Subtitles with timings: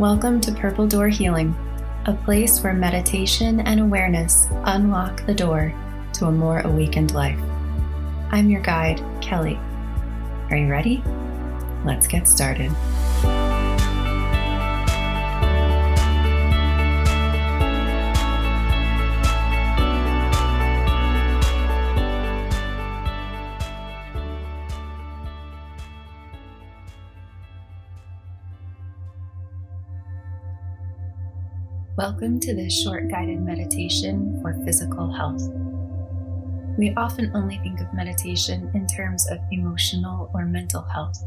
[0.00, 1.54] Welcome to Purple Door Healing,
[2.06, 5.74] a place where meditation and awareness unlock the door
[6.14, 7.38] to a more awakened life.
[8.30, 9.58] I'm your guide, Kelli.
[10.50, 11.04] Are you ready?
[11.84, 12.72] Let's get started.
[32.00, 35.42] Welcome to this short guided meditation for physical health.
[36.78, 41.22] We often only think of meditation in terms of emotional or mental health.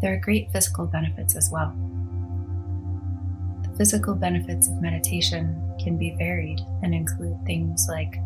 [0.00, 1.72] There are great physical benefits as well.
[3.62, 8.16] The physical benefits of meditation can be varied and include things like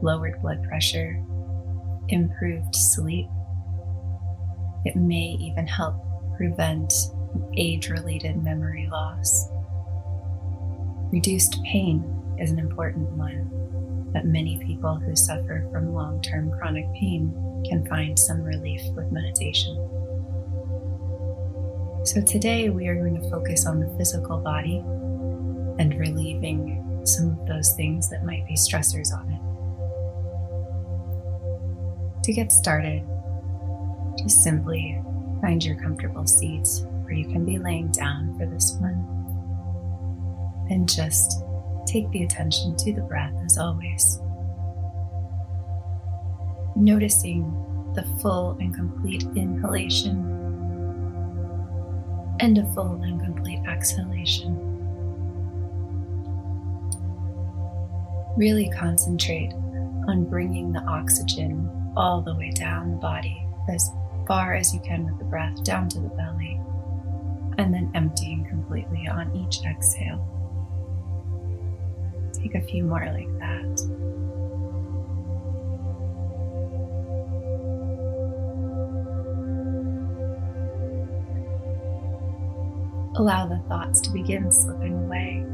[0.00, 1.20] lowered blood pressure,
[2.06, 3.26] improved sleep.
[4.84, 5.96] It may even help
[6.36, 6.94] prevent
[7.56, 9.48] age related memory loss
[11.14, 12.02] Reduced pain
[12.40, 13.48] is an important one,
[14.12, 17.32] but many people who suffer from long term chronic pain
[17.64, 19.76] can find some relief with meditation.
[22.02, 24.78] So, today we are going to focus on the physical body
[25.78, 29.40] and relieving some of those things that might be stressors on it.
[32.24, 33.04] To get started,
[34.18, 35.00] just simply
[35.40, 36.66] find your comfortable seat
[37.04, 39.13] where you can be laying down for this one
[40.70, 41.42] and just
[41.86, 44.18] take the attention to the breath as always.
[46.76, 47.42] Noticing
[47.94, 50.30] the full and complete inhalation
[52.40, 54.58] and a full and complete exhalation.
[58.36, 59.52] Really concentrate
[60.08, 63.90] on bringing the oxygen all the way down the body as
[64.26, 66.60] far as you can with the breath down to the belly,
[67.58, 70.26] and then emptying completely on each exhale.
[72.44, 73.80] Take a few more like that.
[83.16, 85.46] Allow the thoughts to begin slipping away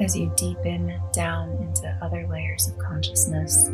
[0.00, 3.70] as you deepen down into other layers of consciousness.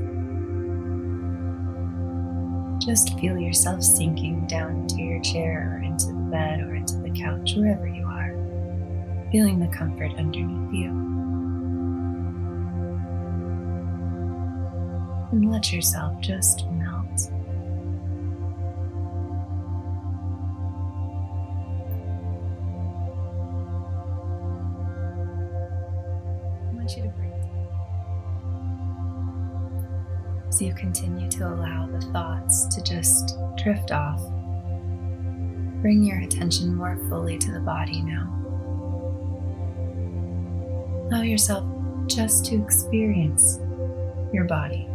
[2.85, 7.11] Just feel yourself sinking down into your chair or into the bed or into the
[7.19, 8.37] couch, wherever you are,
[9.33, 11.16] feeling the comfort underneath you.
[15.37, 17.31] And let yourself just melt.
[26.63, 27.33] I want you to breathe.
[30.49, 34.23] As you continue to allow the thoughts to just drift off,
[35.83, 38.33] bring your attention more fully to the body now.
[41.11, 41.67] Allow yourself
[42.07, 43.59] just to experience
[44.33, 44.86] your body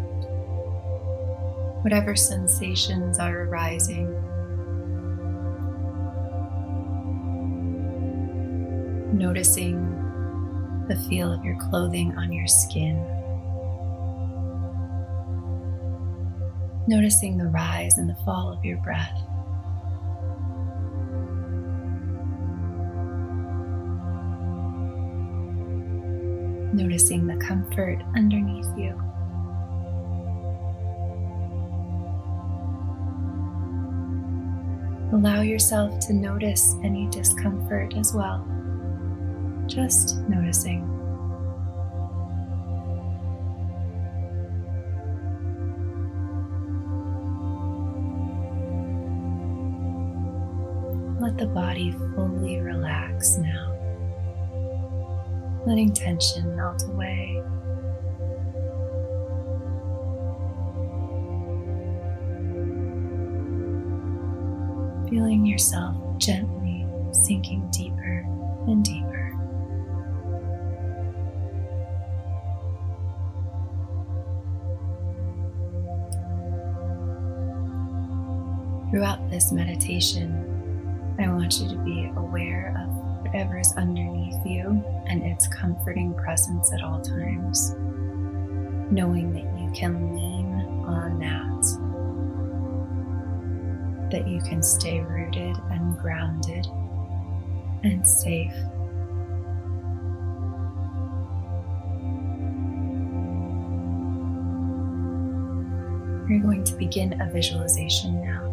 [1.82, 4.08] whatever sensations are arising.
[9.18, 10.02] Noticing
[10.88, 12.98] the feel of your clothing on your skin.
[16.88, 19.20] Noticing the rise and the fall of your breath.
[26.74, 29.11] Noticing the comfort underneath you.
[35.14, 38.48] Allow yourself to notice any discomfort as well.
[39.68, 40.88] Just noticing.
[51.20, 53.76] Let the body fully relax now,
[55.68, 57.44] letting tension melt away.
[65.12, 68.26] Feeling yourself gently sinking deeper
[68.66, 69.28] and deeper.
[78.90, 85.24] Throughout this meditation, I want you to be aware of whatever is underneath you and
[85.24, 87.76] its comforting presence at all times,
[88.92, 90.54] knowing that you can lean
[90.86, 91.81] on that
[94.12, 96.68] that you can stay rooted and grounded
[97.84, 98.54] and safe.
[106.30, 108.52] We're going to begin a visualization now.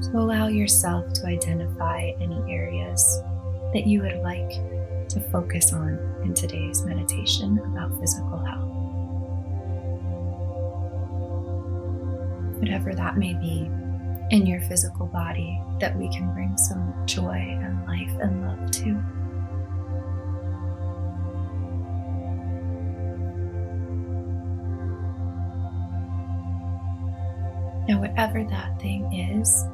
[0.00, 3.20] So allow yourself to identify any areas
[3.72, 4.50] that you would like
[5.10, 8.69] to focus on in today's meditation about physical health.
[12.60, 13.70] Whatever that may be
[14.30, 19.02] in your physical body, that we can bring some joy and life and love to.
[27.88, 29.64] Now, whatever that thing is,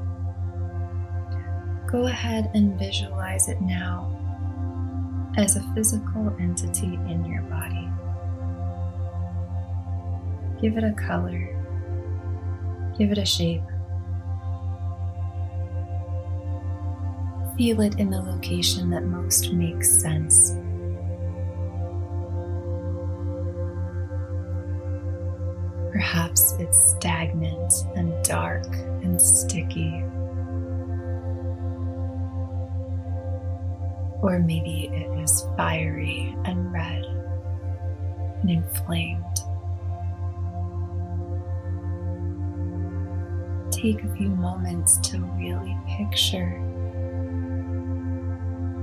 [1.90, 4.12] go ahead and visualize it now
[5.36, 7.88] as a physical entity in your body.
[10.62, 11.55] Give it a color,
[12.98, 13.62] give it a shape.
[17.56, 20.52] Feel it in the location that most makes sense.
[25.92, 28.66] Perhaps it's stagnant and dark
[29.02, 30.04] and sticky.
[34.22, 37.04] Or maybe it is fiery and red
[38.42, 39.24] and inflamed.
[43.86, 46.60] Take a few moments to really picture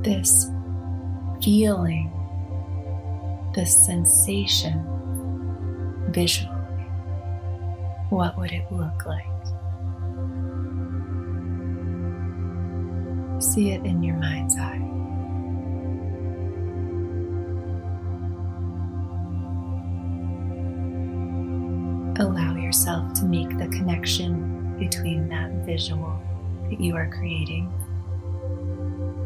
[0.02, 0.50] this
[1.44, 2.10] feeling,
[3.54, 4.82] this sensation
[6.08, 6.56] visually.
[8.12, 9.26] What would it look like?
[13.42, 14.80] See it in your mind's eye.
[22.24, 26.22] Allow yourself to make the connection between that visual
[26.70, 27.72] that you are creating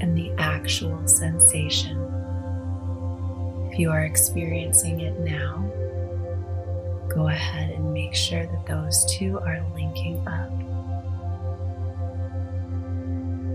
[0.01, 1.97] and the actual sensation.
[3.71, 5.65] If you are experiencing it now,
[7.09, 10.51] go ahead and make sure that those two are linking up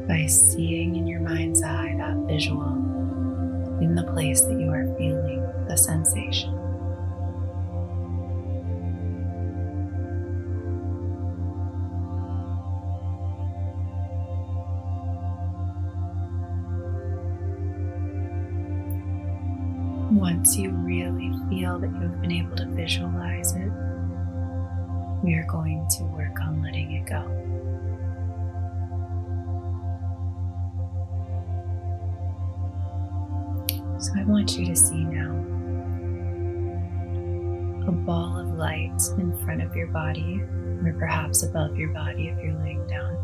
[0.09, 2.73] by seeing in your mind's eye that visual
[3.81, 6.62] in the place that you are feeling the sensation.
[22.23, 23.71] Been able to visualize it,
[25.25, 27.23] we are going to work on letting it go.
[33.99, 35.33] So I want you to see now
[37.89, 40.41] a ball of light in front of your body,
[40.85, 43.17] or perhaps above your body if you're laying down.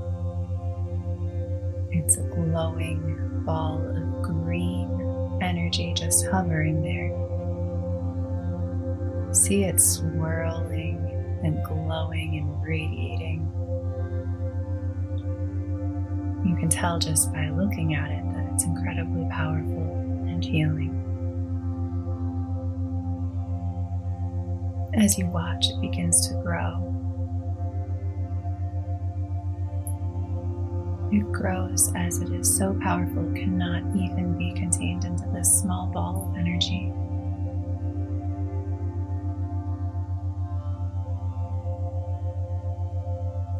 [1.92, 7.37] It's a glowing ball of green energy just hovering there.
[9.32, 13.44] See it swirling and glowing and radiating.
[16.46, 19.94] You can tell just by looking at it that it's incredibly powerful
[20.26, 20.94] and healing.
[24.94, 26.84] As you watch, it begins to grow.
[31.12, 35.86] It grows as it is so powerful, it cannot even be contained into this small
[35.86, 36.92] ball of energy.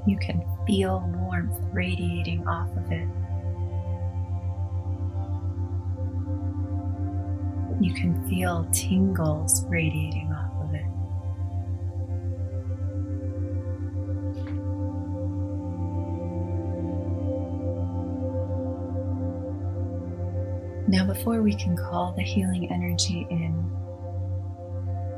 [0.06, 3.08] You can feel warmth radiating off of it.
[7.80, 10.84] You can feel tingles radiating off of it.
[20.88, 23.70] Now, before we can call the healing energy in,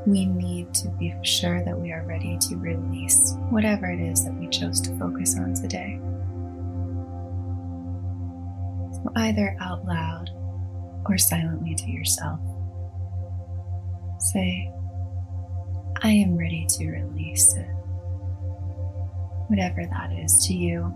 [0.05, 4.33] we need to be sure that we are ready to release whatever it is that
[4.33, 5.99] we chose to focus on today.
[8.93, 10.31] So, either out loud
[11.05, 12.39] or silently to yourself,
[14.19, 14.71] say,
[16.03, 17.69] I am ready to release it.
[19.47, 20.91] Whatever that is to you.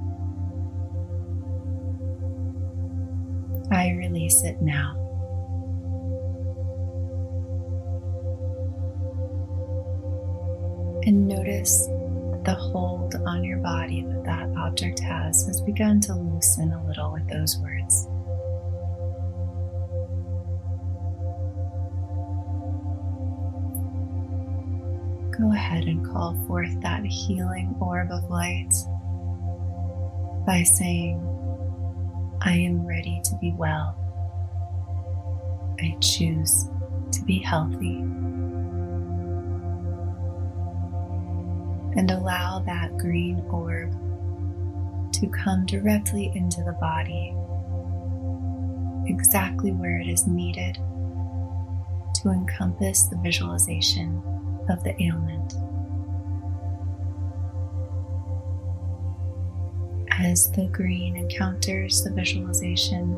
[3.72, 5.05] I release it now.
[11.06, 11.88] And notice
[12.46, 17.12] the hold on your body that that object has has begun to loosen a little
[17.12, 18.08] with those words.
[25.38, 28.74] Go ahead and call forth that healing orb of light
[30.46, 31.20] by saying,
[32.42, 33.96] I am ready to be well.
[35.80, 36.66] I choose
[37.12, 38.04] to be healthy.
[41.96, 43.92] And allow that green orb
[45.14, 47.34] to come directly into the body,
[49.10, 50.76] exactly where it is needed
[52.16, 54.22] to encompass the visualization
[54.68, 55.54] of the ailment.
[60.10, 63.14] As the green encounters the visualization,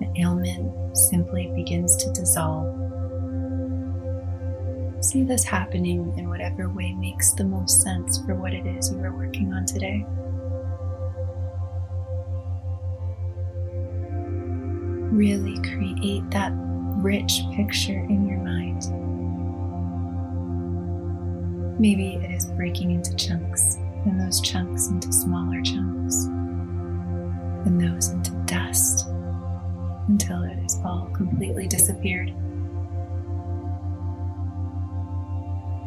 [0.00, 2.74] the ailment simply begins to dissolve.
[5.02, 9.00] See this happening in whatever way makes the most sense for what it is you
[9.00, 10.06] are working on today.
[15.12, 16.52] Really create that
[17.02, 18.88] rich picture in your mind.
[21.80, 23.74] Maybe it is breaking into chunks,
[24.06, 26.26] and those chunks into smaller chunks,
[27.66, 29.08] and those into dust
[30.06, 32.32] until it is all completely disappeared.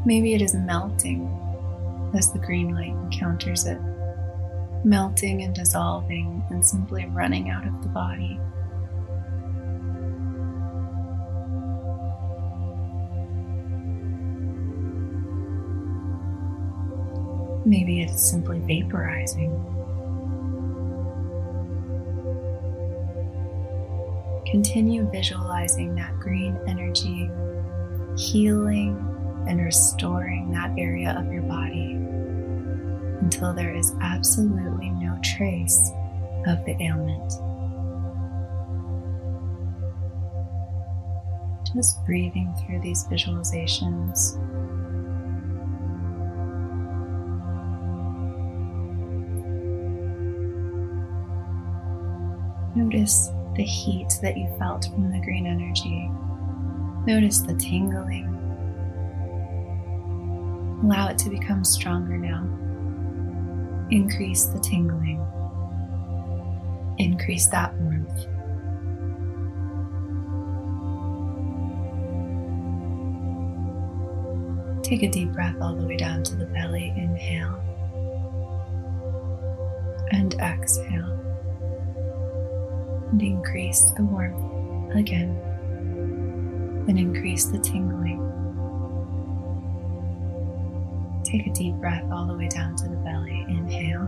[0.06, 1.28] Maybe it is melting
[2.16, 3.80] as the green light encounters it,
[4.84, 8.40] melting and dissolving and simply running out of the body.
[17.66, 19.60] Maybe it's simply vaporizing.
[24.52, 27.28] Continue visualizing that green energy
[28.16, 29.16] healing
[29.48, 31.94] and restoring that area of your body
[33.22, 35.92] until there is absolutely no trace
[36.48, 37.34] of the ailment.
[41.76, 44.38] Just breathing through these visualizations.
[52.76, 56.10] Notice the heat that you felt from the green energy.
[57.06, 58.35] Notice the tingling.
[60.84, 62.44] Allow it to become stronger now.
[63.92, 65.26] Increase the tingling.
[66.98, 68.28] Increase that warmth.
[74.84, 76.94] Take a deep breath all the way down to the belly.
[76.96, 77.62] Inhale
[80.12, 81.20] and exhale
[83.12, 85.36] and increase the warmth again
[86.88, 88.25] and increase the tingling.
[91.36, 93.46] Take a deep breath all the way down to the belly.
[93.50, 94.08] Inhale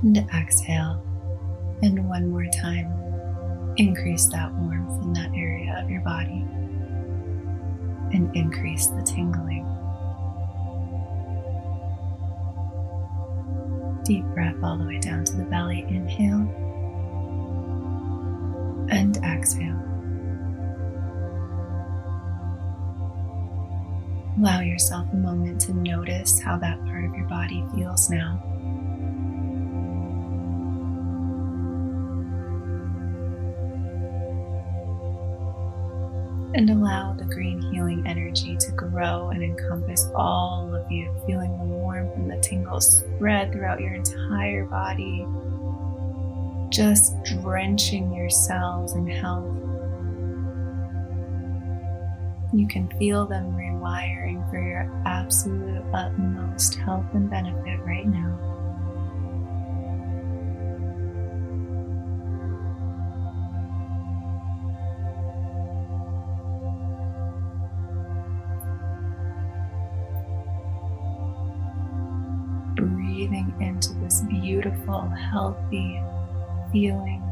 [0.00, 1.02] and exhale.
[1.82, 6.46] And one more time, increase that warmth in that area of your body
[8.12, 9.66] and increase the tingling.
[14.04, 15.84] Deep breath all the way down to the belly.
[15.88, 16.48] Inhale
[18.88, 19.93] and exhale.
[24.38, 28.42] Allow yourself a moment to notice how that part of your body feels now.
[36.54, 41.64] and allow the green healing energy to grow and encompass all of you, feeling the
[41.64, 45.26] warmth and the tingles spread throughout your entire body,
[46.70, 49.44] just drenching your cells in health.
[52.52, 58.40] You can feel them rewiring for your absolute utmost health and benefit right now.
[72.76, 76.02] breathing into this beautiful, healthy
[76.72, 77.23] feeling.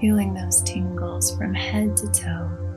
[0.00, 2.68] Feeling those tingles from head to toe.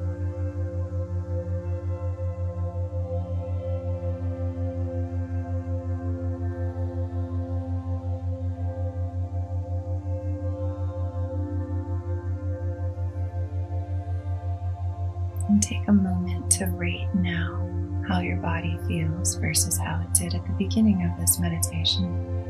[15.52, 17.68] and take a moment to rate now
[18.08, 22.41] how your body feels versus how it did at the beginning of this meditation.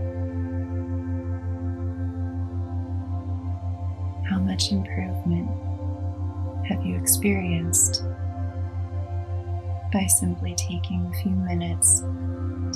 [4.61, 5.49] Much improvement
[6.65, 8.03] have you experienced
[9.91, 12.01] by simply taking a few minutes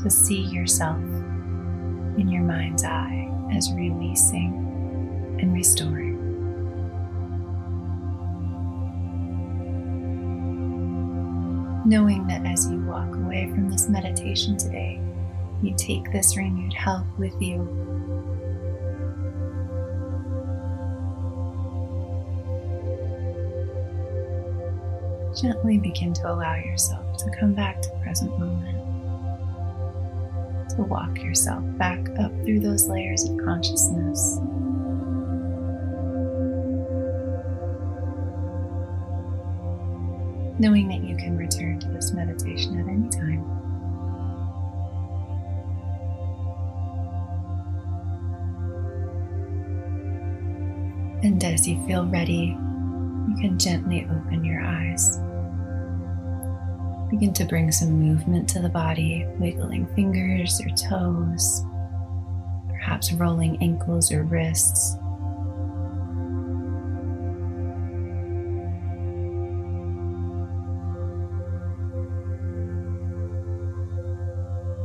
[0.01, 1.01] to see yourself
[2.17, 6.13] in your mind's eye as releasing and restoring?
[11.87, 14.99] knowing that as you walk away from this meditation today,
[15.61, 17.84] you take this renewed health with you.
[25.45, 28.79] Gently begin to allow yourself to come back to present moment.
[30.71, 34.39] To walk yourself back up through those layers of consciousness.
[40.57, 43.43] Knowing that you can return to this meditation at any time.
[51.21, 52.57] And as you feel ready,
[53.27, 55.19] you can gently open your eyes.
[57.09, 61.63] Begin to bring some movement to the body, wiggling fingers or toes,
[62.67, 64.97] perhaps rolling ankles or wrists.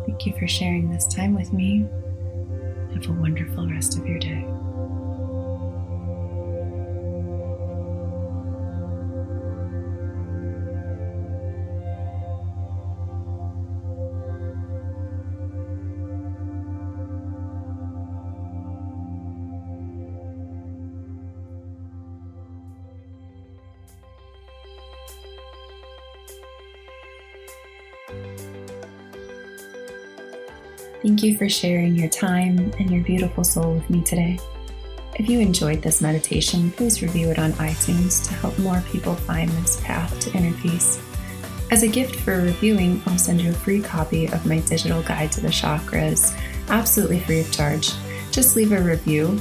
[0.07, 1.87] Thank you for sharing this time with me.
[2.93, 4.47] Have a wonderful rest of your day.
[31.03, 34.39] Thank you for sharing your time and your beautiful soul with me today.
[35.19, 39.49] If you enjoyed this meditation, please review it on iTunes to help more people find
[39.49, 41.01] this path to inner peace.
[41.71, 45.33] As a gift for reviewing, I'll send you a free copy of my digital guide
[45.33, 46.39] to the chakras,
[46.69, 47.93] absolutely free of charge.
[48.31, 49.41] Just leave a review,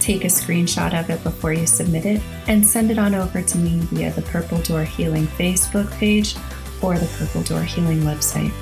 [0.00, 3.58] take a screenshot of it before you submit it, and send it on over to
[3.58, 6.36] me via the Purple Door Healing Facebook page
[6.82, 8.52] or the Purple Door Healing website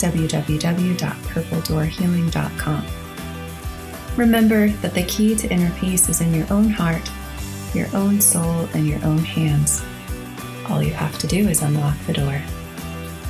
[0.00, 2.86] www.purpledoorhealing.com.
[4.16, 7.08] Remember that the key to inner peace is in your own heart,
[7.74, 9.82] your own soul, and your own hands.
[10.68, 12.40] All you have to do is unlock the door.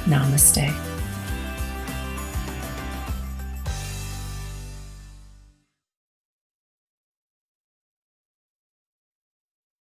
[0.04, 0.89] Namaste.